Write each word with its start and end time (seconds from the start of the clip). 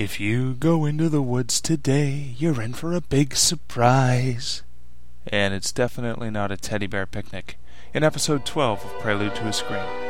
If 0.00 0.18
you 0.18 0.54
go 0.54 0.86
into 0.86 1.10
the 1.10 1.20
woods 1.20 1.60
today, 1.60 2.34
you're 2.38 2.62
in 2.62 2.72
for 2.72 2.94
a 2.94 3.02
big 3.02 3.36
surprise. 3.36 4.62
And 5.26 5.52
it's 5.52 5.72
definitely 5.72 6.30
not 6.30 6.50
a 6.50 6.56
teddy 6.56 6.86
bear 6.86 7.04
picnic. 7.04 7.58
In 7.92 8.02
episode 8.02 8.46
12 8.46 8.82
of 8.82 8.98
Prelude 9.00 9.34
to 9.34 9.46
a 9.46 9.52
Scream. 9.52 10.09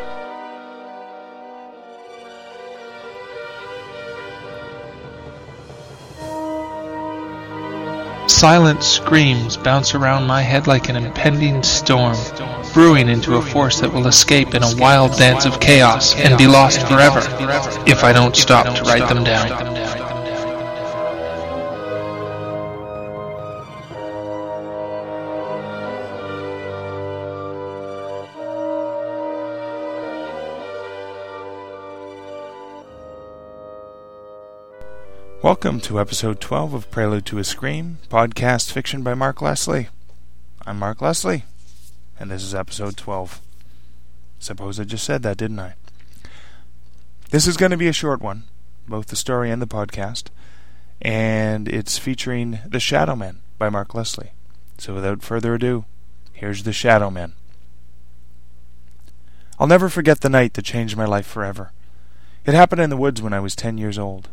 Silent 8.41 8.83
screams 8.83 9.59
bounce 9.59 9.95
around 9.95 10.27
my 10.27 10.41
head 10.41 10.67
like 10.67 10.89
an 10.89 10.97
impending 10.97 11.63
storm, 11.63 12.17
brewing 12.73 13.11
into 13.11 13.35
a 13.35 13.43
force 13.43 13.81
that 13.81 13.93
will 13.93 14.07
escape 14.07 14.55
in 14.55 14.63
a 14.63 14.77
wild 14.77 15.13
dance 15.19 15.45
of 15.45 15.61
chaos 15.61 16.17
and 16.17 16.39
be 16.39 16.47
lost 16.47 16.81
forever 16.87 17.21
if 17.87 18.03
I 18.03 18.15
don't 18.15 18.35
stop 18.35 18.65
to 18.77 18.83
write 18.85 19.07
them 19.11 19.25
down. 19.25 20.00
Welcome 35.51 35.81
to 35.81 35.99
episode 35.99 36.41
12 36.41 36.75
of 36.75 36.91
Prelude 36.93 37.27
to 37.27 37.39
a 37.39 37.43
Scream, 37.43 37.99
podcast 38.09 38.71
fiction 38.71 39.03
by 39.03 39.15
Mark 39.15 39.43
Leslie. 39.43 39.89
I'm 40.65 40.79
Mark 40.79 41.03
Leslie, 41.03 41.45
and 42.21 42.31
this 42.31 42.45
is 42.45 42.55
episode 42.55 42.97
12. 42.97 43.41
Suppose 44.39 44.79
I 44.79 44.85
just 44.85 45.03
said 45.03 45.25
that, 45.25 45.39
didn't 45.39 45.59
I? 45.59 45.75
This 47.31 47.49
is 47.49 47.57
going 47.57 47.73
to 47.73 47.77
be 47.77 47.89
a 47.89 47.93
short 47.93 48.23
one, 48.23 48.45
both 48.87 49.09
the 49.09 49.17
story 49.17 49.51
and 49.51 49.61
the 49.61 49.67
podcast, 49.67 50.29
and 51.03 51.67
it's 51.67 51.99
featuring 51.99 52.61
The 52.65 52.79
Shadow 52.79 53.17
Man 53.17 53.41
by 53.59 53.71
Mark 53.71 53.93
Leslie. 53.93 54.31
So 54.79 54.95
without 54.95 55.25
further 55.25 55.55
ado, 55.55 55.85
here's 56.33 56.63
The 56.63 56.73
Shadow 56.73 57.11
Man. 57.11 57.33
I'll 59.59 59.67
never 59.67 59.89
forget 59.89 60.21
the 60.21 60.31
night 60.31 60.55
that 60.55 60.65
changed 60.65 60.97
my 60.97 61.07
life 61.07 61.27
forever. 61.27 61.73
It 62.47 62.55
happened 62.55 62.83
in 62.83 62.91
the 62.91 62.97
woods 62.97 63.21
when 63.21 63.33
I 63.33 63.41
was 63.41 63.57
ten 63.57 63.79
years 63.79 63.99
old. 63.99 64.29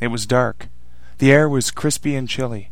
It 0.00 0.08
was 0.08 0.26
dark. 0.26 0.68
The 1.18 1.32
air 1.32 1.48
was 1.48 1.70
crispy 1.70 2.14
and 2.14 2.28
chilly. 2.28 2.70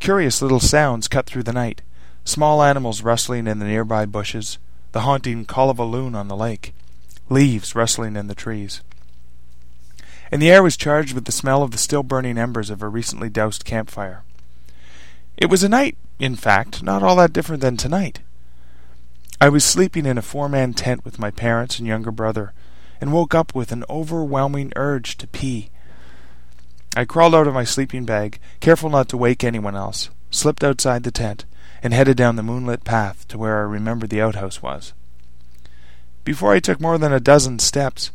Curious 0.00 0.40
little 0.40 0.60
sounds 0.60 1.08
cut 1.08 1.26
through 1.26 1.42
the 1.44 1.52
night 1.52 1.82
small 2.24 2.60
animals 2.60 3.02
rustling 3.02 3.46
in 3.46 3.60
the 3.60 3.64
nearby 3.64 4.04
bushes, 4.04 4.58
the 4.90 5.02
haunting 5.02 5.44
call 5.44 5.70
of 5.70 5.78
a 5.78 5.84
loon 5.84 6.16
on 6.16 6.26
the 6.26 6.36
lake, 6.36 6.74
leaves 7.30 7.76
rustling 7.76 8.16
in 8.16 8.26
the 8.26 8.34
trees. 8.34 8.82
And 10.32 10.42
the 10.42 10.50
air 10.50 10.62
was 10.62 10.76
charged 10.76 11.14
with 11.14 11.24
the 11.24 11.32
smell 11.32 11.62
of 11.62 11.70
the 11.70 11.78
still 11.78 12.02
burning 12.02 12.36
embers 12.36 12.68
of 12.68 12.82
a 12.82 12.88
recently 12.88 13.28
doused 13.28 13.64
campfire. 13.64 14.24
It 15.36 15.48
was 15.48 15.62
a 15.62 15.68
night, 15.68 15.96
in 16.18 16.34
fact, 16.34 16.82
not 16.82 17.02
all 17.02 17.14
that 17.16 17.32
different 17.32 17.62
than 17.62 17.76
tonight. 17.76 18.20
I 19.40 19.48
was 19.48 19.64
sleeping 19.64 20.04
in 20.04 20.18
a 20.18 20.22
four 20.22 20.48
man 20.48 20.74
tent 20.74 21.04
with 21.04 21.20
my 21.20 21.30
parents 21.30 21.78
and 21.78 21.86
younger 21.86 22.10
brother, 22.10 22.52
and 23.00 23.12
woke 23.12 23.34
up 23.36 23.54
with 23.54 23.70
an 23.70 23.84
overwhelming 23.88 24.72
urge 24.74 25.16
to 25.18 25.28
pee 25.28 25.70
I 26.98 27.04
crawled 27.04 27.34
out 27.34 27.46
of 27.46 27.52
my 27.52 27.64
sleeping 27.64 28.06
bag, 28.06 28.40
careful 28.58 28.88
not 28.88 29.10
to 29.10 29.18
wake 29.18 29.44
anyone 29.44 29.76
else, 29.76 30.08
slipped 30.30 30.64
outside 30.64 31.02
the 31.02 31.10
tent, 31.10 31.44
and 31.82 31.92
headed 31.92 32.16
down 32.16 32.36
the 32.36 32.42
moonlit 32.42 32.84
path 32.84 33.28
to 33.28 33.36
where 33.36 33.58
I 33.58 33.64
remembered 33.64 34.08
the 34.08 34.22
outhouse 34.22 34.62
was. 34.62 34.94
Before 36.24 36.54
I 36.54 36.58
took 36.58 36.80
more 36.80 36.96
than 36.96 37.12
a 37.12 37.20
dozen 37.20 37.58
steps, 37.58 38.12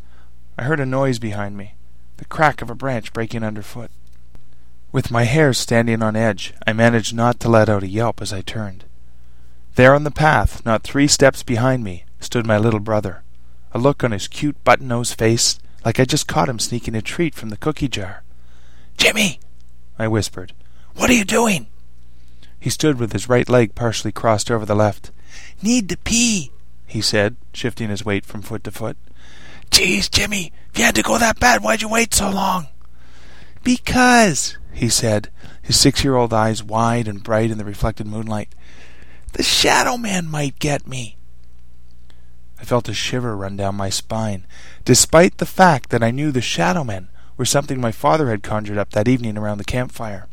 I 0.58 0.64
heard 0.64 0.80
a 0.80 0.86
noise 0.88 1.20
behind 1.20 1.56
me, 1.56 1.76
the 2.18 2.26
crack 2.26 2.64
of 2.64 2.72
a 2.72 2.76
branch 2.76 3.14
breaking 3.14 3.44
underfoot. 3.44 3.92
With 4.92 5.12
my 5.12 5.26
hair 5.26 5.54
standing 5.54 6.02
on 6.02 6.16
edge, 6.16 6.56
I 6.66 6.74
managed 6.74 7.14
not 7.14 7.40
to 7.42 7.50
let 7.50 7.70
out 7.70 7.84
a 7.84 7.88
yelp 7.88 8.20
as 8.20 8.34
I 8.34 8.42
turned. 8.42 8.86
There 9.76 9.94
on 9.94 10.06
the 10.06 10.10
path, 10.10 10.66
not 10.66 10.82
three 10.82 11.08
steps 11.08 11.44
behind 11.44 11.84
me, 11.84 12.06
stood 12.20 12.48
my 12.48 12.58
little 12.58 12.80
brother, 12.80 13.22
a 13.74 13.78
look 13.78 14.04
on 14.04 14.10
his 14.10 14.28
cute 14.28 14.62
button-nosed 14.64 15.20
face 15.20 15.60
like 15.86 16.00
I 16.00 16.06
just 16.06 16.28
caught 16.28 16.50
him 16.50 16.58
sneaking 16.58 16.96
a 16.96 17.02
treat 17.04 17.36
from 17.36 17.50
the 17.50 17.58
cookie 17.58 17.88
jar. 17.88 18.24
Jimmy, 19.02 19.40
I 19.98 20.08
whispered, 20.08 20.54
what 20.94 21.10
are 21.10 21.14
you 21.14 21.26
doing? 21.26 21.66
He 22.60 22.70
stood 22.70 23.00
with 23.00 23.14
his 23.14 23.28
right 23.28 23.50
leg 23.50 23.74
partially 23.74 24.12
crossed 24.12 24.52
over 24.52 24.64
the 24.64 24.76
left. 24.76 25.10
Need 25.60 25.90
to 25.90 25.98
pee, 25.98 26.52
he 26.86 27.02
said, 27.02 27.36
shifting 27.52 27.90
his 27.90 28.06
weight 28.06 28.28
from 28.28 28.44
foot 28.44 28.64
to 28.66 28.72
foot. 28.72 28.98
Geez, 29.72 30.08
Jimmy, 30.08 30.54
if 30.72 30.78
you 30.78 30.86
had 30.86 30.94
to 30.94 31.02
go 31.02 31.18
that 31.18 31.40
bad, 31.40 31.64
why'd 31.64 31.82
you 31.82 31.90
wait 31.90 32.14
so 32.14 32.30
long? 32.30 32.68
Because, 33.64 34.60
he 34.72 34.88
said, 34.88 35.32
his 35.64 35.80
six 35.80 36.04
year 36.04 36.16
old 36.16 36.32
eyes 36.32 36.62
wide 36.62 37.08
and 37.08 37.24
bright 37.24 37.50
in 37.50 37.58
the 37.58 37.66
reflected 37.66 38.06
moonlight, 38.06 38.54
the 39.34 39.42
shadow 39.42 39.98
man 39.98 40.28
might 40.28 40.60
get 40.60 40.86
me. 40.86 41.18
I 42.60 42.66
felt 42.66 42.88
a 42.88 42.94
shiver 42.94 43.36
run 43.36 43.58
down 43.58 43.74
my 43.74 43.90
spine, 43.90 44.46
despite 44.86 45.40
the 45.40 45.48
fact 45.48 45.90
that 45.90 46.04
I 46.04 46.12
knew 46.12 46.32
the 46.32 46.40
shadow 46.40 46.84
men 46.84 47.08
were 47.42 47.46
something 47.46 47.82
my 47.82 47.92
father 47.92 48.30
had 48.30 48.44
conjured 48.44 48.78
up 48.78 48.92
that 48.92 49.08
evening 49.08 49.36
around 49.36 49.58
the 49.58 49.64
campfire. 49.64 50.28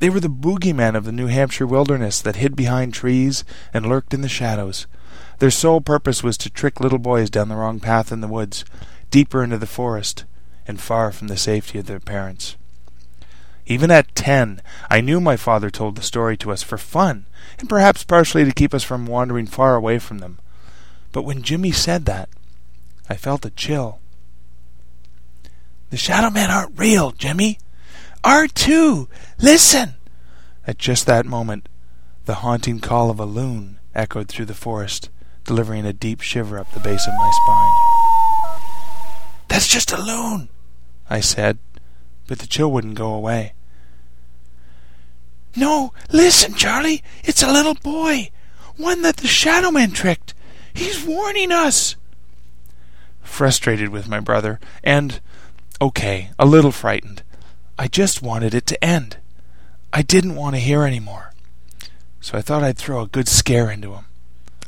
They 0.00 0.10
were 0.10 0.20
the 0.20 0.28
boogeymen 0.28 0.94
of 0.94 1.06
the 1.06 1.10
New 1.10 1.28
Hampshire 1.28 1.66
wilderness 1.66 2.20
that 2.20 2.36
hid 2.36 2.54
behind 2.54 2.92
trees 2.92 3.42
and 3.72 3.86
lurked 3.86 4.12
in 4.12 4.20
the 4.20 4.28
shadows. 4.28 4.86
Their 5.38 5.50
sole 5.50 5.80
purpose 5.80 6.22
was 6.22 6.36
to 6.36 6.50
trick 6.50 6.78
little 6.78 6.98
boys 6.98 7.30
down 7.30 7.48
the 7.48 7.56
wrong 7.56 7.80
path 7.80 8.12
in 8.12 8.20
the 8.20 8.28
woods, 8.28 8.66
deeper 9.10 9.42
into 9.42 9.56
the 9.56 9.66
forest, 9.66 10.26
and 10.68 10.78
far 10.78 11.10
from 11.10 11.28
the 11.28 11.38
safety 11.38 11.78
of 11.78 11.86
their 11.86 12.00
parents. 12.00 12.58
Even 13.64 13.90
at 13.90 14.14
ten, 14.14 14.60
I 14.90 15.00
knew 15.00 15.22
my 15.22 15.38
father 15.38 15.70
told 15.70 15.96
the 15.96 16.02
story 16.02 16.36
to 16.36 16.52
us 16.52 16.62
for 16.62 16.76
fun, 16.76 17.24
and 17.58 17.66
perhaps 17.66 18.04
partially 18.04 18.44
to 18.44 18.52
keep 18.52 18.74
us 18.74 18.84
from 18.84 19.06
wandering 19.06 19.46
far 19.46 19.74
away 19.74 19.98
from 19.98 20.18
them. 20.18 20.38
But 21.12 21.22
when 21.22 21.42
Jimmy 21.42 21.72
said 21.72 22.04
that, 22.04 22.28
I 23.08 23.16
felt 23.16 23.46
a 23.46 23.50
chill. 23.52 24.00
The 25.96 26.02
Shadow 26.02 26.28
Men 26.28 26.50
aren't 26.50 26.78
real, 26.78 27.12
Jimmy. 27.12 27.58
R2, 28.22 29.08
listen! 29.40 29.94
At 30.66 30.76
just 30.76 31.06
that 31.06 31.24
moment, 31.24 31.70
the 32.26 32.34
haunting 32.34 32.80
call 32.80 33.08
of 33.08 33.18
a 33.18 33.24
loon 33.24 33.78
echoed 33.94 34.28
through 34.28 34.44
the 34.44 34.52
forest, 34.52 35.08
delivering 35.44 35.86
a 35.86 35.94
deep 35.94 36.20
shiver 36.20 36.58
up 36.58 36.70
the 36.72 36.80
base 36.80 37.06
of 37.06 37.14
my 37.14 37.30
spine. 37.32 38.60
That's 39.48 39.68
just 39.68 39.90
a 39.90 39.96
loon, 39.96 40.50
I 41.08 41.20
said, 41.20 41.56
but 42.26 42.40
the 42.40 42.46
chill 42.46 42.70
wouldn't 42.70 42.96
go 42.96 43.14
away. 43.14 43.54
No, 45.56 45.94
listen, 46.12 46.52
Charlie. 46.52 47.02
It's 47.24 47.42
a 47.42 47.50
little 47.50 47.72
boy. 47.74 48.28
One 48.76 49.00
that 49.00 49.16
the 49.16 49.28
Shadow 49.28 49.70
Man 49.70 49.92
tricked. 49.92 50.34
He's 50.74 51.02
warning 51.02 51.52
us. 51.52 51.96
Frustrated 53.22 53.88
with 53.88 54.08
my 54.08 54.20
brother, 54.20 54.60
and 54.84 55.20
okay, 55.80 56.30
a 56.38 56.46
little 56.46 56.72
frightened. 56.72 57.22
I 57.78 57.88
just 57.88 58.22
wanted 58.22 58.54
it 58.54 58.66
to 58.66 58.84
end. 58.84 59.18
I 59.92 60.02
didn't 60.02 60.36
want 60.36 60.56
to 60.56 60.60
hear 60.60 60.82
any 60.82 61.00
more. 61.00 61.32
So 62.20 62.36
I 62.36 62.42
thought 62.42 62.62
I'd 62.62 62.78
throw 62.78 63.02
a 63.02 63.06
good 63.06 63.28
scare 63.28 63.70
into 63.70 63.94
him. 63.94 64.06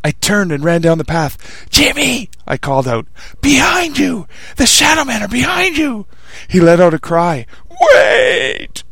I 0.05 0.13
turned 0.13 0.53
and 0.53 0.65
ran 0.65 0.81
down 0.81 0.99
the 0.99 1.05
path. 1.05 1.67
Jimmy! 1.71 2.31
I 2.47 2.57
called 2.57 2.87
out. 2.87 3.07
Behind 3.41 3.99
you! 3.99 4.29
The 4.57 4.67
Shadow 4.67 5.05
Men 5.05 5.23
are 5.23 5.29
behind 5.29 5.77
you! 5.77 6.07
He 6.49 6.61
let 6.61 6.81
out 6.81 6.95
a 6.95 6.99
cry. 6.99 7.47
Wait! 7.81 8.85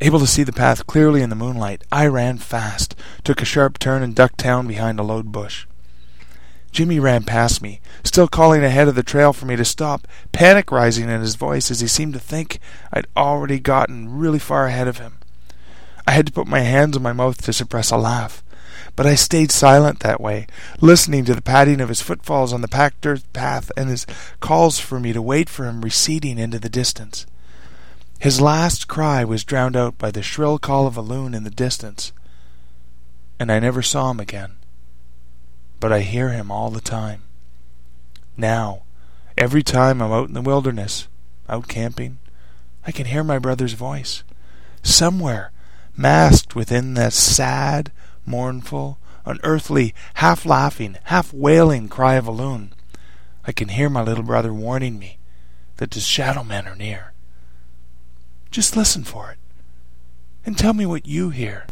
Able 0.00 0.18
to 0.18 0.26
see 0.26 0.42
the 0.42 0.52
path 0.52 0.86
clearly 0.86 1.22
in 1.22 1.30
the 1.30 1.36
moonlight, 1.36 1.82
I 1.90 2.06
ran 2.06 2.38
fast, 2.38 2.94
took 3.22 3.40
a 3.40 3.46
sharp 3.46 3.78
turn, 3.78 4.02
and 4.02 4.14
ducked 4.14 4.38
down 4.38 4.66
behind 4.66 5.00
a 5.00 5.02
low 5.02 5.22
bush. 5.22 5.66
Jimmy 6.74 6.98
ran 6.98 7.22
past 7.22 7.62
me, 7.62 7.80
still 8.02 8.26
calling 8.26 8.64
ahead 8.64 8.88
of 8.88 8.96
the 8.96 9.04
trail 9.04 9.32
for 9.32 9.46
me 9.46 9.54
to 9.54 9.64
stop, 9.64 10.08
panic 10.32 10.72
rising 10.72 11.08
in 11.08 11.20
his 11.20 11.36
voice 11.36 11.70
as 11.70 11.78
he 11.78 11.86
seemed 11.86 12.14
to 12.14 12.18
think 12.18 12.58
I'd 12.92 13.06
already 13.16 13.60
gotten 13.60 14.18
really 14.18 14.40
far 14.40 14.66
ahead 14.66 14.88
of 14.88 14.98
him. 14.98 15.18
I 16.04 16.10
had 16.10 16.26
to 16.26 16.32
put 16.32 16.48
my 16.48 16.60
hands 16.60 16.96
on 16.96 17.02
my 17.04 17.12
mouth 17.12 17.40
to 17.42 17.52
suppress 17.52 17.92
a 17.92 17.96
laugh, 17.96 18.42
but 18.96 19.06
I 19.06 19.14
stayed 19.14 19.52
silent 19.52 20.00
that 20.00 20.20
way, 20.20 20.48
listening 20.80 21.24
to 21.26 21.34
the 21.36 21.40
padding 21.40 21.80
of 21.80 21.90
his 21.90 22.02
footfalls 22.02 22.52
on 22.52 22.60
the 22.60 22.66
packed 22.66 23.06
earth 23.06 23.32
path 23.32 23.70
and 23.76 23.88
his 23.88 24.04
calls 24.40 24.80
for 24.80 24.98
me 24.98 25.12
to 25.12 25.22
wait 25.22 25.48
for 25.48 25.66
him 25.66 25.80
receding 25.80 26.38
into 26.38 26.58
the 26.58 26.68
distance. 26.68 27.24
His 28.18 28.40
last 28.40 28.88
cry 28.88 29.22
was 29.22 29.44
drowned 29.44 29.76
out 29.76 29.96
by 29.96 30.10
the 30.10 30.24
shrill 30.24 30.58
call 30.58 30.88
of 30.88 30.96
a 30.96 31.02
loon 31.02 31.34
in 31.34 31.44
the 31.44 31.50
distance, 31.50 32.10
and 33.38 33.52
I 33.52 33.60
never 33.60 33.80
saw 33.80 34.10
him 34.10 34.18
again 34.18 34.56
but 35.84 35.92
I 35.92 36.00
hear 36.00 36.30
him 36.30 36.50
all 36.50 36.70
the 36.70 36.80
time. 36.80 37.24
Now, 38.38 38.84
every 39.36 39.62
time 39.62 40.00
I'm 40.00 40.12
out 40.12 40.28
in 40.28 40.32
the 40.32 40.40
wilderness, 40.40 41.08
out 41.46 41.68
camping, 41.68 42.16
I 42.86 42.90
can 42.90 43.04
hear 43.04 43.22
my 43.22 43.38
brother's 43.38 43.74
voice. 43.74 44.22
Somewhere, 44.82 45.52
masked 45.94 46.56
within 46.56 46.94
that 46.94 47.12
sad, 47.12 47.92
mournful, 48.24 48.96
unearthly, 49.26 49.94
half 50.14 50.46
laughing, 50.46 50.96
half 51.04 51.34
wailing 51.34 51.90
cry 51.90 52.14
of 52.14 52.26
a 52.26 52.30
loon, 52.30 52.72
I 53.46 53.52
can 53.52 53.68
hear 53.68 53.90
my 53.90 54.02
little 54.02 54.24
brother 54.24 54.54
warning 54.54 54.98
me 54.98 55.18
that 55.76 55.90
the 55.90 56.00
shadow 56.00 56.42
men 56.42 56.66
are 56.66 56.76
near. 56.76 57.12
Just 58.50 58.74
listen 58.74 59.04
for 59.04 59.32
it. 59.32 59.38
And 60.46 60.56
tell 60.56 60.72
me 60.72 60.86
what 60.86 61.04
you 61.04 61.28
hear. 61.28 61.66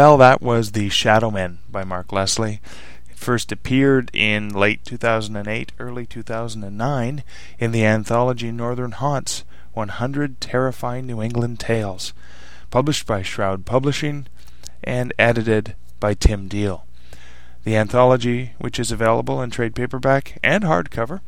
Well, 0.00 0.16
that 0.16 0.40
was 0.40 0.72
The 0.72 0.88
Shadow 0.88 1.30
Men 1.30 1.58
by 1.70 1.84
Mark 1.84 2.10
Leslie. 2.10 2.62
It 3.10 3.18
first 3.18 3.52
appeared 3.52 4.10
in 4.14 4.48
late 4.48 4.82
2008, 4.86 5.72
early 5.78 6.06
2009 6.06 7.22
in 7.58 7.70
the 7.70 7.84
anthology 7.84 8.50
Northern 8.50 8.92
Haunts 8.92 9.44
100 9.74 10.40
Terrifying 10.40 11.06
New 11.06 11.20
England 11.20 11.60
Tales, 11.60 12.14
published 12.70 13.06
by 13.06 13.20
Shroud 13.20 13.66
Publishing 13.66 14.26
and 14.82 15.12
edited 15.18 15.76
by 16.00 16.14
Tim 16.14 16.48
Deal. 16.48 16.86
The 17.64 17.76
anthology, 17.76 18.54
which 18.56 18.78
is 18.80 18.90
available 18.90 19.42
in 19.42 19.50
trade 19.50 19.74
paperback 19.74 20.38
and 20.42 20.64
hardcover, 20.64 21.20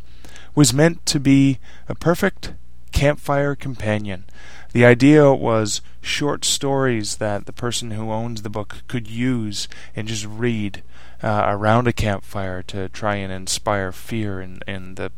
was 0.55 0.73
meant 0.73 1.05
to 1.05 1.21
be 1.21 1.59
a 1.91 1.95
perfect 1.95 2.55
campfire 2.93 3.55
companion 3.55 4.25
the 4.73 4.87
idea 4.87 5.33
was 5.33 5.83
short 6.01 6.45
stories 6.45 7.17
that 7.17 7.45
the 7.45 7.53
person 7.53 7.91
who 7.91 8.11
owns 8.11 8.43
the 8.43 8.51
book 8.51 8.83
could 8.89 9.09
use 9.09 9.69
and 9.95 10.09
just 10.09 10.25
read 10.25 10.83
uh, 11.23 11.45
around 11.47 11.87
a 11.87 11.93
campfire 11.93 12.63
to 12.65 12.89
try 12.89 13.17
and 13.17 13.31
inspire 13.33 13.93
fear 13.93 14.41
in, 14.41 14.61
in 14.67 14.95
the 14.95 15.13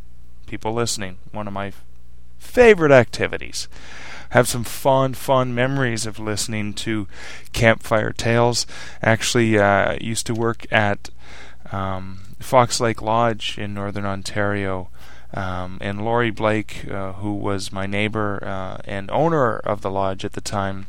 people 0.46 0.72
listening. 0.72 1.18
One 1.30 1.46
of 1.46 1.54
my 1.54 1.72
favorite 2.36 2.92
activities. 2.92 3.68
Have 4.30 4.48
some 4.48 4.64
fond, 4.64 5.16
fond 5.16 5.54
memories 5.54 6.04
of 6.04 6.18
listening 6.18 6.74
to 6.74 7.06
campfire 7.52 8.12
tales. 8.12 8.66
Actually, 9.02 9.56
uh, 9.56 9.96
used 10.00 10.26
to 10.26 10.34
work 10.34 10.66
at 10.72 11.10
um, 11.70 12.34
Fox 12.40 12.80
Lake 12.80 13.00
Lodge 13.00 13.56
in 13.56 13.72
northern 13.72 14.04
Ontario 14.04 14.88
um, 15.34 15.78
and 15.80 16.04
Laurie 16.04 16.30
Blake, 16.30 16.86
uh, 16.88 17.14
who 17.14 17.34
was 17.34 17.72
my 17.72 17.86
neighbor 17.86 18.38
uh, 18.42 18.78
and 18.84 19.10
owner 19.10 19.56
of 19.56 19.82
the 19.82 19.90
lodge 19.90 20.24
at 20.24 20.32
the 20.32 20.40
time, 20.40 20.86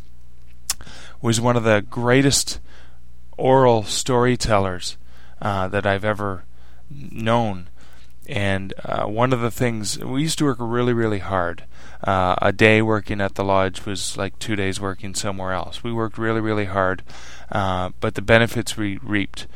was 1.22 1.42
one 1.42 1.58
of 1.58 1.64
the 1.64 1.84
greatest 1.90 2.60
oral 3.38 3.84
storytellers 3.84 4.98
uh, 5.42 5.68
that 5.68 5.88
I've 5.88 6.06
ever 6.06 6.44
known. 6.92 7.70
And 8.28 8.74
uh, 8.84 9.06
one 9.06 9.34
of 9.34 9.42
the 9.42 9.52
things 9.52 9.98
we 10.00 10.22
used 10.22 10.38
to 10.40 10.46
work 10.46 10.58
really, 10.60 10.94
really 10.94 11.20
hard. 11.20 11.64
Uh, 12.04 12.36
a 12.40 12.52
day 12.52 12.84
working 12.84 13.22
at 13.22 13.34
the 13.34 13.44
lodge 13.44 13.86
was 13.86 14.16
like 14.16 14.38
two 14.38 14.56
days 14.56 14.80
working 14.80 15.16
somewhere 15.16 15.54
else. 15.54 15.84
We 15.84 15.92
worked 15.92 16.20
really, 16.20 16.42
really 16.42 16.66
hard, 16.66 17.02
uh, 17.52 17.92
but 18.00 18.14
the 18.14 18.22
benefits 18.22 18.78
we 18.78 18.98
reaped 18.98 19.48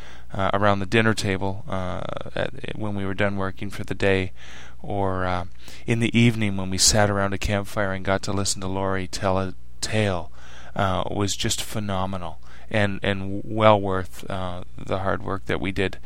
around 0.54 0.80
the 0.80 0.86
dinner 0.86 1.16
table 1.16 1.66
at, 1.68 2.76
when 2.76 2.96
we 2.96 3.06
were 3.06 3.16
done 3.16 3.36
working 3.38 3.72
for 3.72 3.84
the 3.84 3.96
day 3.96 4.32
or 4.82 5.26
uh, 5.26 5.46
in 5.86 6.00
the 6.00 6.18
evening 6.18 6.58
when 6.58 6.70
we 6.70 6.78
sat 6.78 7.10
around 7.10 7.34
a 7.34 7.38
campfire 7.38 7.92
and 7.92 8.06
got 8.06 8.22
to 8.24 8.34
listen 8.34 8.62
to 8.62 8.68
Laurie 8.68 9.08
tell 9.08 9.38
a 9.38 9.54
tale 9.82 10.32
uh, 10.76 11.04
was 11.10 11.36
just 11.36 11.62
phenomenal 11.62 12.40
and 12.72 13.00
and 13.02 13.42
well 13.44 13.80
worth 13.80 14.30
uh, 14.30 14.64
the 14.78 15.00
hard 15.00 15.24
work 15.24 15.46
that 15.46 15.60
we 15.60 15.72
did. 15.72 15.98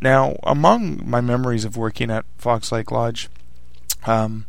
Now, 0.00 0.36
among 0.44 1.08
my 1.08 1.20
memories 1.20 1.64
of 1.64 1.76
working 1.76 2.10
at 2.10 2.24
Fox 2.36 2.70
Lake 2.70 2.92
Lodge, 2.92 3.28
um, 4.06 4.46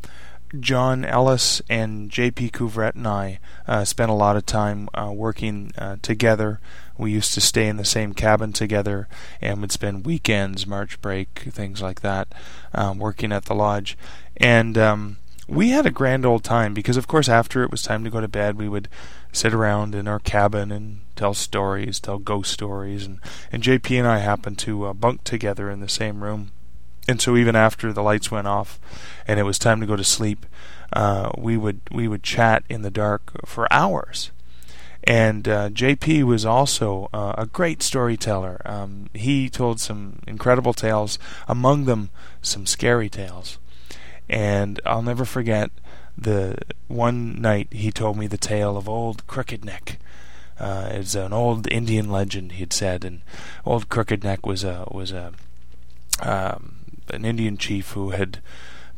John 0.57 1.05
Ellis 1.05 1.61
and 1.69 2.09
J.P. 2.09 2.49
Couvret 2.49 2.95
and 2.95 3.07
I 3.07 3.39
uh, 3.67 3.85
spent 3.85 4.09
a 4.09 4.15
lot 4.15 4.35
of 4.35 4.45
time 4.45 4.89
uh, 4.93 5.11
working 5.13 5.71
uh, 5.77 5.97
together. 6.01 6.59
We 6.97 7.11
used 7.11 7.33
to 7.35 7.41
stay 7.41 7.67
in 7.67 7.77
the 7.77 7.85
same 7.85 8.13
cabin 8.13 8.51
together 8.51 9.07
and 9.41 9.61
would 9.61 9.71
spend 9.71 10.05
weekends, 10.05 10.65
March 10.65 10.99
break, 11.01 11.47
things 11.51 11.81
like 11.81 12.01
that, 12.01 12.27
um, 12.73 12.97
working 12.97 13.31
at 13.31 13.45
the 13.45 13.55
lodge. 13.55 13.97
And 14.37 14.77
um, 14.77 15.17
we 15.47 15.69
had 15.69 15.85
a 15.85 15.91
grand 15.91 16.25
old 16.25 16.43
time 16.43 16.73
because, 16.73 16.97
of 16.97 17.07
course, 17.07 17.29
after 17.29 17.63
it 17.63 17.71
was 17.71 17.83
time 17.83 18.03
to 18.03 18.09
go 18.09 18.19
to 18.19 18.27
bed, 18.27 18.57
we 18.57 18.67
would 18.67 18.89
sit 19.31 19.53
around 19.53 19.93
in 19.93 20.07
our 20.07 20.19
cabin 20.19 20.71
and 20.71 21.01
tell 21.15 21.33
stories, 21.35 21.99
tell 21.99 22.17
ghost 22.17 22.51
stories. 22.51 23.05
And, 23.05 23.19
and 23.51 23.61
JP 23.61 23.99
and 23.99 24.07
I 24.07 24.17
happened 24.17 24.57
to 24.59 24.85
uh, 24.85 24.93
bunk 24.93 25.23
together 25.23 25.69
in 25.69 25.79
the 25.79 25.89
same 25.89 26.23
room 26.23 26.51
and 27.09 27.19
so 27.19 27.35
even 27.35 27.56
after 27.56 27.91
the 27.91 28.03
lights 28.03 28.29
went 28.29 28.45
off 28.45 28.79
and 29.27 29.39
it 29.39 29.44
was 29.44 29.57
time 29.57 29.79
to 29.79 29.88
go 29.88 29.95
to 29.95 30.03
sleep, 30.03 30.45
uh, 30.94 31.31
we 31.35 31.57
would 31.57 31.81
we 31.91 32.07
would 32.07 32.21
chat 32.21 32.63
in 32.69 32.83
the 32.83 32.91
dark 32.91 33.31
for 33.47 33.71
hours. 33.73 34.29
And 35.03 35.47
uh, 35.47 35.69
JP 35.69 36.23
was 36.23 36.45
also 36.45 37.09
uh, 37.11 37.33
a 37.35 37.47
great 37.47 37.81
storyteller. 37.81 38.61
Um, 38.63 39.09
he 39.15 39.50
told 39.50 39.79
some 39.79 40.19
incredible 40.27 40.73
tales, 40.73 41.17
among 41.47 41.85
them 41.85 42.11
some 42.44 42.67
scary 42.67 43.09
tales. 43.09 43.57
And 44.29 44.79
I'll 44.85 45.01
never 45.01 45.25
forget 45.25 45.71
the 46.15 46.59
one 46.88 47.41
night 47.41 47.69
he 47.71 47.91
told 47.91 48.17
me 48.17 48.27
the 48.27 48.38
tale 48.38 48.77
of 48.77 48.88
old 48.88 49.25
Crooked 49.25 49.65
Neck. 49.65 49.97
Uh, 50.59 50.89
it's 50.91 51.15
an 51.15 51.33
old 51.33 51.67
Indian 51.71 52.11
legend, 52.11 52.51
he 52.51 52.59
had 52.59 52.73
said, 52.73 53.03
and 53.03 53.21
old 53.65 53.89
Crooked 53.89 54.23
Neck 54.23 54.45
was 54.45 54.63
a 54.63 54.85
was 54.91 55.11
a 55.11 55.33
um, 56.21 56.78
an 57.11 57.25
Indian 57.25 57.57
chief 57.57 57.91
who 57.91 58.11
had 58.11 58.41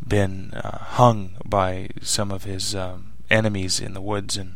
been 0.06 0.54
uh, 0.54 0.78
hung 0.80 1.38
by 1.46 1.90
some 2.02 2.32
of 2.32 2.44
his 2.44 2.76
um, 2.76 3.14
enemies 3.30 3.80
in 3.80 3.94
the 3.94 4.02
woods 4.02 4.38
and 4.38 4.56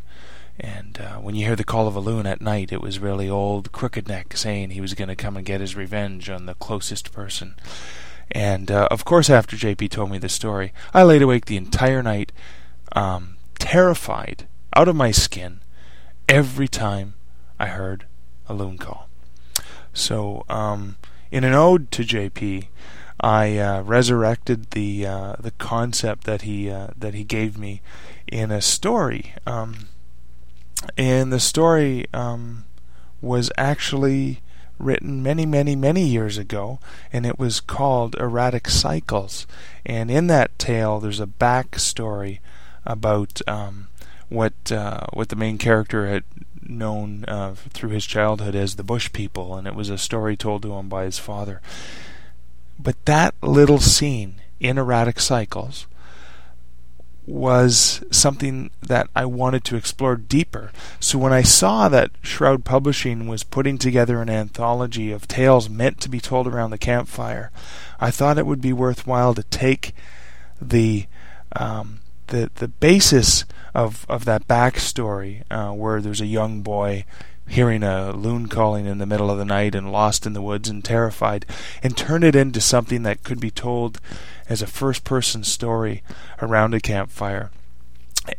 and 0.59 0.99
uh, 1.01 1.17
when 1.17 1.35
you 1.35 1.45
hear 1.45 1.55
the 1.55 1.65
call 1.65 1.87
of 1.87 1.95
a 1.95 1.99
loon 1.99 2.25
at 2.25 2.39
night, 2.39 2.71
it 2.71 2.81
was 2.81 2.99
really 2.99 3.29
old 3.29 3.71
Crooked 3.73 4.07
Neck 4.07 4.37
saying 4.37 4.69
he 4.69 4.79
was 4.79 4.93
going 4.93 5.09
to 5.09 5.15
come 5.15 5.35
and 5.35 5.45
get 5.45 5.59
his 5.59 5.75
revenge 5.75 6.29
on 6.29 6.45
the 6.45 6.53
closest 6.53 7.11
person. 7.11 7.55
And 8.31 8.71
uh, 8.71 8.87
of 8.89 9.03
course, 9.03 9.29
after 9.29 9.57
JP 9.57 9.89
told 9.89 10.11
me 10.11 10.17
the 10.17 10.29
story, 10.29 10.73
I 10.93 11.03
laid 11.03 11.21
awake 11.21 11.45
the 11.45 11.57
entire 11.57 12.01
night, 12.01 12.31
um, 12.93 13.35
terrified, 13.59 14.47
out 14.73 14.87
of 14.87 14.95
my 14.95 15.11
skin, 15.11 15.59
every 16.29 16.67
time 16.67 17.15
I 17.59 17.67
heard 17.67 18.05
a 18.47 18.53
loon 18.53 18.77
call. 18.77 19.09
So, 19.93 20.43
um, 20.49 20.97
in 21.31 21.43
an 21.43 21.53
ode 21.53 21.91
to 21.91 22.03
JP, 22.03 22.67
I 23.19 23.57
uh, 23.57 23.81
resurrected 23.81 24.71
the 24.71 25.05
uh, 25.05 25.35
the 25.39 25.51
concept 25.51 26.25
that 26.25 26.41
he 26.43 26.69
uh, 26.69 26.87
that 26.97 27.13
he 27.13 27.23
gave 27.23 27.57
me 27.57 27.81
in 28.27 28.51
a 28.51 28.61
story. 28.61 29.33
Um, 29.47 29.87
and 30.97 31.31
the 31.31 31.39
story 31.39 32.05
um, 32.13 32.65
was 33.21 33.51
actually 33.57 34.41
written 34.77 35.23
many, 35.23 35.45
many, 35.45 35.75
many 35.75 36.03
years 36.03 36.37
ago, 36.37 36.79
and 37.13 37.25
it 37.25 37.39
was 37.39 37.61
called 37.61 38.15
Erratic 38.19 38.67
Cycles. 38.67 39.47
And 39.85 40.11
in 40.11 40.27
that 40.27 40.57
tale, 40.59 40.99
there's 40.99 41.21
a 41.21 41.27
backstory 41.27 42.39
about 42.85 43.41
um, 43.47 43.87
what 44.27 44.71
uh, 44.71 45.07
what 45.13 45.29
the 45.29 45.35
main 45.37 45.57
character 45.57 46.07
had 46.07 46.23
known 46.61 47.23
through 47.69 47.91
his 47.91 48.05
childhood 48.05 48.55
as 48.55 48.75
the 48.75 48.83
Bush 48.83 49.11
People, 49.13 49.55
and 49.55 49.67
it 49.67 49.75
was 49.75 49.89
a 49.89 49.97
story 49.97 50.35
told 50.35 50.63
to 50.63 50.73
him 50.73 50.89
by 50.89 51.05
his 51.05 51.17
father. 51.17 51.61
But 52.77 53.03
that 53.05 53.33
little 53.41 53.79
scene 53.79 54.41
in 54.59 54.77
Erratic 54.77 55.19
Cycles 55.19 55.87
was 57.27 58.03
something 58.11 58.69
that 58.81 59.09
I 59.15 59.25
wanted 59.25 59.63
to 59.65 59.75
explore 59.75 60.15
deeper. 60.15 60.71
So 60.99 61.17
when 61.17 61.33
I 61.33 61.41
saw 61.41 61.89
that 61.89 62.11
Shroud 62.21 62.63
Publishing 62.63 63.27
was 63.27 63.43
putting 63.43 63.77
together 63.77 64.21
an 64.21 64.29
anthology 64.29 65.11
of 65.11 65.27
tales 65.27 65.69
meant 65.69 65.99
to 66.01 66.09
be 66.09 66.19
told 66.19 66.47
around 66.47 66.69
the 66.69 66.77
campfire, 66.77 67.51
I 67.99 68.11
thought 68.11 68.37
it 68.37 68.45
would 68.45 68.61
be 68.61 68.73
worthwhile 68.73 69.33
to 69.33 69.43
take 69.43 69.93
the 70.61 71.07
um, 71.55 72.01
the 72.27 72.51
the 72.55 72.67
basis 72.67 73.45
of 73.73 74.05
of 74.07 74.25
that 74.25 74.47
backstory, 74.47 75.43
uh, 75.49 75.71
where 75.71 76.01
there's 76.01 76.21
a 76.21 76.25
young 76.25 76.61
boy 76.61 77.05
hearing 77.47 77.83
a 77.83 78.11
loon 78.11 78.47
calling 78.47 78.85
in 78.85 78.97
the 78.97 79.05
middle 79.05 79.29
of 79.29 79.37
the 79.37 79.45
night 79.45 79.75
and 79.75 79.91
lost 79.91 80.25
in 80.25 80.33
the 80.33 80.41
woods 80.41 80.69
and 80.69 80.83
terrified, 80.83 81.45
and 81.83 81.95
turn 81.95 82.23
it 82.23 82.35
into 82.35 82.59
something 82.59 83.03
that 83.03 83.23
could 83.23 83.39
be 83.39 83.51
told 83.51 83.99
as 84.49 84.61
a 84.61 84.67
first 84.67 85.03
person 85.03 85.43
story 85.43 86.03
around 86.41 86.73
a 86.73 86.79
campfire. 86.79 87.51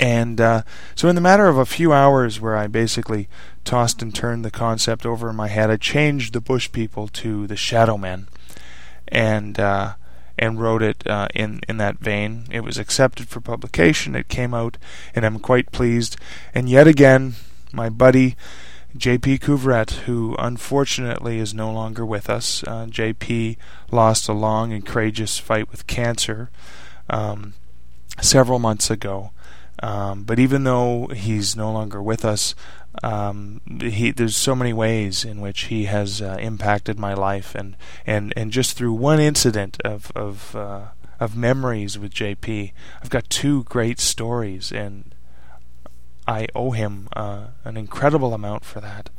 And 0.00 0.40
uh, 0.40 0.62
so, 0.94 1.08
in 1.08 1.14
the 1.14 1.20
matter 1.20 1.46
of 1.46 1.58
a 1.58 1.66
few 1.66 1.92
hours, 1.92 2.40
where 2.40 2.56
I 2.56 2.66
basically 2.66 3.28
tossed 3.64 4.02
and 4.02 4.14
turned 4.14 4.44
the 4.44 4.50
concept 4.50 5.06
over 5.06 5.30
in 5.30 5.36
my 5.36 5.48
head, 5.48 5.70
I 5.70 5.76
changed 5.76 6.32
the 6.32 6.40
Bush 6.40 6.70
people 6.72 7.06
to 7.08 7.46
the 7.46 7.56
Shadow 7.56 7.96
Men, 7.96 8.26
and 9.06 9.60
uh, 9.60 9.94
and 10.36 10.60
wrote 10.60 10.82
it 10.82 11.06
uh, 11.06 11.28
in 11.34 11.60
in 11.68 11.76
that 11.76 11.98
vein. 11.98 12.46
It 12.50 12.60
was 12.60 12.78
accepted 12.78 13.28
for 13.28 13.40
publication. 13.40 14.16
It 14.16 14.28
came 14.28 14.54
out, 14.54 14.76
and 15.14 15.25
I'm 15.25 15.38
quite 15.38 15.70
pleased. 15.70 16.16
And 16.52 16.68
yet 16.68 16.88
again, 16.88 17.34
my 17.72 17.88
buddy 17.88 18.34
J.P. 18.96 19.38
Couvret, 19.38 19.90
who 20.06 20.34
unfortunately 20.38 21.38
is 21.38 21.54
no 21.54 21.70
longer 21.70 22.04
with 22.04 22.28
us. 22.28 22.64
Uh, 22.64 22.86
J.P. 22.86 23.58
lost 23.90 24.28
a 24.28 24.32
long 24.32 24.72
and 24.72 24.84
courageous 24.84 25.38
fight 25.38 25.70
with 25.70 25.86
cancer 25.86 26.50
um, 27.10 27.54
several 28.20 28.58
months 28.58 28.90
ago. 28.90 29.30
Um, 29.82 30.24
but 30.24 30.38
even 30.38 30.64
though 30.64 31.08
he's 31.08 31.54
no 31.54 31.70
longer 31.70 32.02
with 32.02 32.24
us, 32.24 32.54
um, 33.02 33.60
he, 33.80 34.10
there's 34.10 34.36
so 34.36 34.54
many 34.54 34.72
ways 34.72 35.24
in 35.24 35.40
which 35.40 35.64
he 35.64 35.84
has 35.84 36.22
uh, 36.22 36.38
impacted 36.40 36.98
my 36.98 37.12
life, 37.12 37.54
and, 37.54 37.76
and, 38.06 38.32
and 38.36 38.52
just 38.52 38.76
through 38.76 38.94
one 38.94 39.20
incident 39.20 39.76
of 39.84 40.10
of 40.16 40.56
uh, 40.56 40.86
of 41.20 41.36
memories 41.36 41.98
with 41.98 42.14
JP, 42.14 42.72
I've 43.02 43.10
got 43.10 43.28
two 43.28 43.64
great 43.64 44.00
stories, 44.00 44.72
and 44.72 45.14
I 46.26 46.49
owe 46.54 46.73
him 46.73 47.09
uh, 47.14 47.49
an 47.64 47.76
incredible 47.76 48.35
amount 48.35 48.64
for 48.64 48.80
that. 48.80 49.11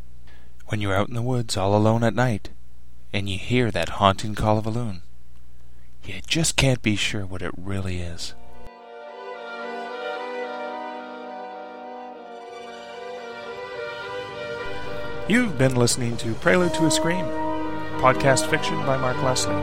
when 0.67 0.81
you're 0.81 0.95
out 0.95 1.09
in 1.09 1.15
the 1.15 1.21
woods 1.21 1.57
all 1.57 1.75
alone 1.75 2.03
at 2.03 2.13
night 2.13 2.49
and 3.11 3.29
you 3.29 3.37
hear 3.37 3.71
that 3.71 3.89
haunting 3.89 4.35
call 4.35 4.57
of 4.57 4.65
a 4.65 4.69
loon. 4.69 5.01
You 6.03 6.21
just 6.25 6.55
can't 6.55 6.81
be 6.81 6.95
sure 6.95 7.25
what 7.25 7.41
it 7.41 7.51
really 7.57 7.99
is. 7.99 8.33
You've 15.27 15.57
been 15.59 15.75
listening 15.75 16.17
to 16.17 16.33
Prelude 16.35 16.73
to 16.75 16.87
a 16.87 16.91
Scream, 16.91 17.25
podcast 17.99 18.49
fiction 18.49 18.75
by 18.85 18.97
Mark 18.97 19.21
Leslie. 19.21 19.53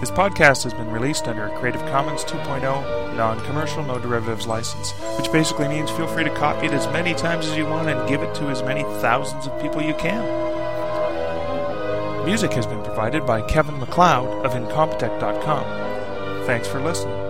This 0.00 0.10
podcast 0.10 0.64
has 0.64 0.74
been 0.74 0.90
released 0.90 1.26
under 1.26 1.46
a 1.46 1.58
Creative 1.58 1.80
Commons 1.82 2.24
2.0 2.24 3.16
non 3.16 3.42
commercial, 3.46 3.82
no 3.82 3.98
derivatives 3.98 4.46
license, 4.46 4.92
which 5.16 5.32
basically 5.32 5.68
means 5.68 5.90
feel 5.90 6.08
free 6.08 6.24
to 6.24 6.34
copy 6.34 6.66
it 6.66 6.72
as 6.72 6.86
many 6.88 7.14
times 7.14 7.46
as 7.46 7.56
you 7.56 7.64
want 7.64 7.88
and 7.88 8.06
give 8.08 8.22
it 8.22 8.34
to 8.34 8.48
as 8.48 8.62
many 8.62 8.82
thousands 9.00 9.46
of 9.46 9.62
people 9.62 9.80
you 9.80 9.94
can. 9.94 10.43
Music 12.24 12.52
has 12.52 12.66
been 12.66 12.82
provided 12.82 13.26
by 13.26 13.42
Kevin 13.42 13.78
MacLeod 13.78 14.46
of 14.46 14.52
Incompetech.com. 14.52 16.46
Thanks 16.46 16.66
for 16.66 16.80
listening. 16.80 17.23